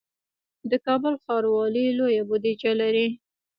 د 0.69 0.71
کابل 0.85 1.13
ښاروالي 1.23 1.85
لویه 1.99 2.23
بودیجه 2.29 2.71
لري 2.81 3.07